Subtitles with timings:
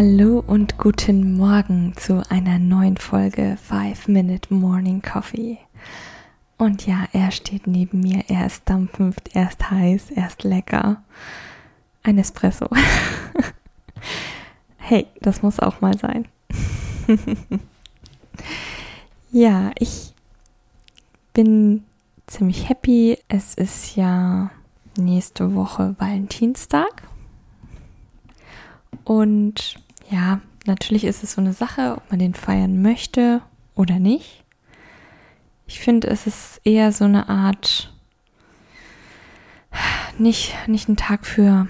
[0.00, 5.58] Hallo und guten Morgen zu einer neuen Folge 5 Minute Morning Coffee.
[6.56, 11.02] Und ja, er steht neben mir, er ist dampfend, er ist heiß, er ist lecker.
[12.04, 12.68] Ein Espresso.
[14.76, 16.28] hey, das muss auch mal sein.
[19.32, 20.14] ja, ich
[21.32, 21.82] bin
[22.28, 23.18] ziemlich happy.
[23.26, 24.52] Es ist ja
[24.96, 27.02] nächste Woche Valentinstag.
[29.02, 33.42] Und ja, natürlich ist es so eine Sache, ob man den feiern möchte
[33.74, 34.44] oder nicht.
[35.66, 37.92] Ich finde, es ist eher so eine Art,
[40.18, 41.68] nicht, nicht ein Tag für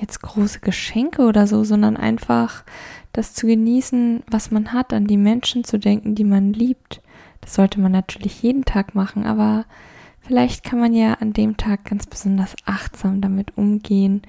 [0.00, 2.64] jetzt große Geschenke oder so, sondern einfach
[3.12, 7.02] das zu genießen, was man hat, an die Menschen zu denken, die man liebt.
[7.40, 9.64] Das sollte man natürlich jeden Tag machen, aber
[10.20, 14.22] vielleicht kann man ja an dem Tag ganz besonders achtsam damit umgehen.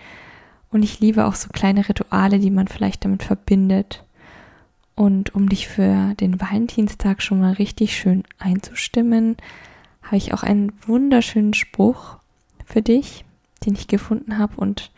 [0.71, 4.03] Und ich liebe auch so kleine Rituale, die man vielleicht damit verbindet.
[4.95, 9.37] Und um dich für den Valentinstag schon mal richtig schön einzustimmen,
[10.03, 12.17] habe ich auch einen wunderschönen Spruch
[12.65, 13.23] für dich,
[13.65, 14.91] den ich gefunden habe und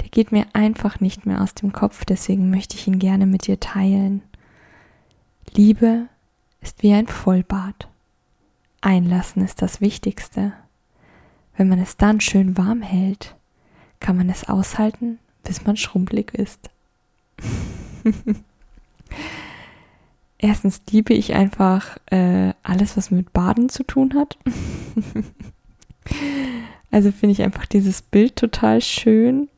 [0.00, 3.46] der geht mir einfach nicht mehr aus dem Kopf, deswegen möchte ich ihn gerne mit
[3.46, 4.22] dir teilen.
[5.54, 6.08] Liebe
[6.60, 7.88] ist wie ein Vollbad.
[8.80, 10.52] Einlassen ist das Wichtigste.
[11.56, 13.35] Wenn man es dann schön warm hält,
[14.00, 16.70] kann man es aushalten, bis man schrumpelig ist.
[20.38, 24.36] Erstens liebe ich einfach äh, alles, was mit Baden zu tun hat.
[26.90, 29.48] also finde ich einfach dieses Bild total schön.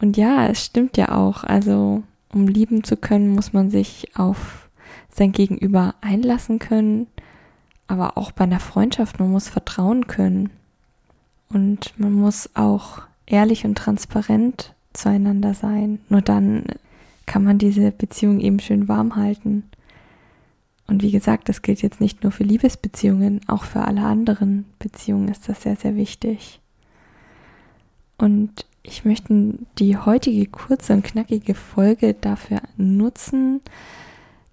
[0.00, 1.44] Und ja, es stimmt ja auch.
[1.44, 4.68] Also, um lieben zu können, muss man sich auf
[5.10, 7.06] sein Gegenüber einlassen können.
[7.86, 10.50] Aber auch bei einer Freundschaft, man muss vertrauen können.
[11.48, 16.00] Und man muss auch ehrlich und transparent zueinander sein.
[16.08, 16.64] Nur dann
[17.26, 19.64] kann man diese Beziehung eben schön warm halten.
[20.86, 25.28] Und wie gesagt, das gilt jetzt nicht nur für Liebesbeziehungen, auch für alle anderen Beziehungen
[25.28, 26.60] ist das sehr, sehr wichtig.
[28.18, 33.60] Und ich möchte die heutige kurze und knackige Folge dafür nutzen,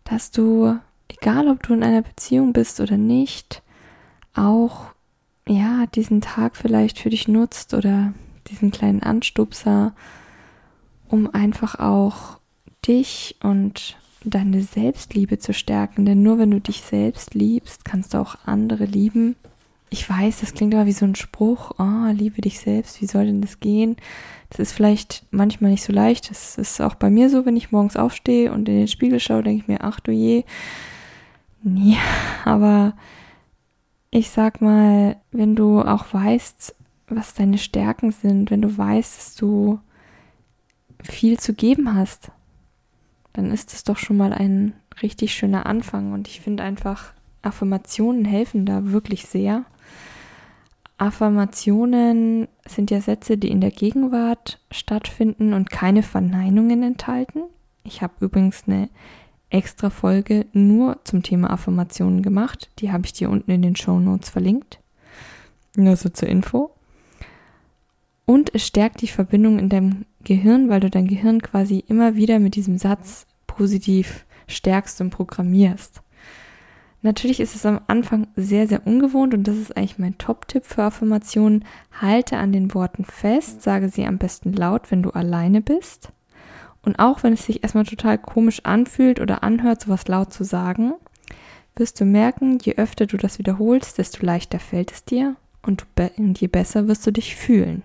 [0.05, 0.75] dass du,
[1.07, 3.61] egal ob du in einer Beziehung bist oder nicht,
[4.33, 4.87] auch
[5.47, 8.13] ja, diesen Tag vielleicht für dich nutzt oder
[8.53, 9.93] diesen kleinen Anstupser,
[11.09, 12.39] um einfach auch
[12.87, 16.05] dich und deine Selbstliebe zu stärken.
[16.05, 19.35] Denn nur wenn du dich selbst liebst, kannst du auch andere lieben.
[19.89, 23.25] Ich weiß, das klingt aber wie so ein Spruch, oh, liebe dich selbst, wie soll
[23.25, 23.95] denn das gehen?
[24.49, 26.29] Das ist vielleicht manchmal nicht so leicht.
[26.29, 29.43] Das ist auch bei mir so, wenn ich morgens aufstehe und in den Spiegel schaue,
[29.43, 30.45] denke ich mir, ach du je.
[31.63, 31.97] Nee,
[32.45, 32.93] aber
[34.09, 36.75] ich sag mal, wenn du auch weißt,
[37.15, 39.79] was deine Stärken sind, wenn du weißt, dass du
[41.01, 42.31] viel zu geben hast,
[43.33, 46.13] dann ist es doch schon mal ein richtig schöner Anfang.
[46.13, 49.65] Und ich finde einfach, Affirmationen helfen da wirklich sehr.
[50.97, 57.43] Affirmationen sind ja Sätze, die in der Gegenwart stattfinden und keine Verneinungen enthalten.
[57.83, 58.89] Ich habe übrigens eine
[59.49, 62.69] extra Folge nur zum Thema Affirmationen gemacht.
[62.79, 64.79] Die habe ich dir unten in den Show Notes verlinkt.
[65.75, 66.72] Nur so zur Info.
[68.25, 72.39] Und es stärkt die Verbindung in deinem Gehirn, weil du dein Gehirn quasi immer wieder
[72.39, 76.01] mit diesem Satz positiv stärkst und programmierst.
[77.01, 80.83] Natürlich ist es am Anfang sehr, sehr ungewohnt und das ist eigentlich mein Top-Tipp für
[80.83, 81.65] Affirmationen.
[81.99, 86.13] Halte an den Worten fest, sage sie am besten laut, wenn du alleine bist.
[86.81, 90.93] Und auch wenn es sich erstmal total komisch anfühlt oder anhört, sowas laut zu sagen,
[91.75, 95.85] wirst du merken, je öfter du das wiederholst, desto leichter fällt es dir und,
[96.17, 97.83] und je besser wirst du dich fühlen.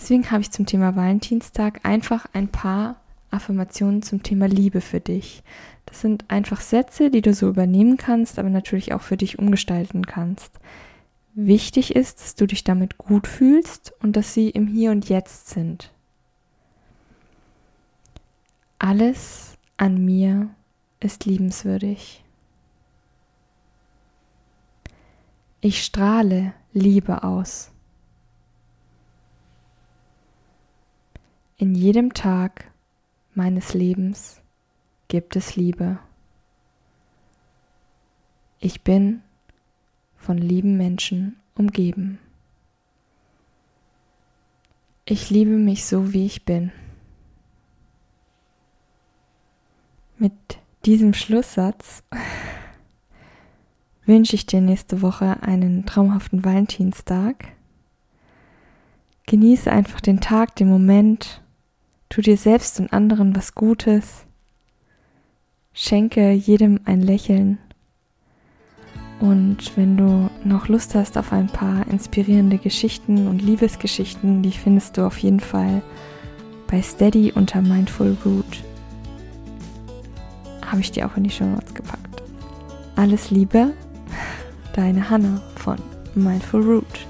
[0.00, 3.00] Deswegen habe ich zum Thema Valentinstag einfach ein paar
[3.30, 5.42] Affirmationen zum Thema Liebe für dich.
[5.86, 10.06] Das sind einfach Sätze, die du so übernehmen kannst, aber natürlich auch für dich umgestalten
[10.06, 10.52] kannst.
[11.34, 15.48] Wichtig ist, dass du dich damit gut fühlst und dass sie im Hier und Jetzt
[15.48, 15.92] sind.
[18.78, 20.48] Alles an mir
[21.00, 22.24] ist liebenswürdig.
[25.60, 27.72] Ich strahle Liebe aus.
[31.60, 32.70] In jedem Tag
[33.34, 34.40] meines Lebens
[35.08, 35.98] gibt es Liebe.
[38.60, 39.22] Ich bin
[40.16, 42.20] von lieben Menschen umgeben.
[45.04, 46.70] Ich liebe mich so, wie ich bin.
[50.16, 50.34] Mit
[50.84, 52.04] diesem Schlusssatz
[54.06, 57.48] wünsche ich dir nächste Woche einen traumhaften Valentinstag.
[59.26, 61.42] Genieße einfach den Tag, den Moment,
[62.08, 64.26] tu dir selbst und anderen was Gutes,
[65.72, 67.58] schenke jedem ein Lächeln
[69.20, 74.96] und wenn du noch Lust hast auf ein paar inspirierende Geschichten und Liebesgeschichten, die findest
[74.96, 75.82] du auf jeden Fall
[76.68, 78.62] bei Steady unter Mindful Root.
[80.64, 82.22] Habe ich dir auch in die Show Notes gepackt.
[82.94, 83.72] Alles Liebe,
[84.74, 85.78] deine Hanna von
[86.14, 87.07] Mindful Root.